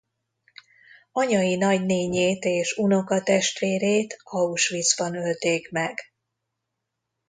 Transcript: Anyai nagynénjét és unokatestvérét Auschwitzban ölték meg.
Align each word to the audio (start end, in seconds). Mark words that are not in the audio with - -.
Anyai 1.11 1.55
nagynénjét 1.55 2.43
és 2.45 2.77
unokatestvérét 2.77 4.17
Auschwitzban 4.23 5.15
ölték 5.15 5.71
meg. 5.71 5.99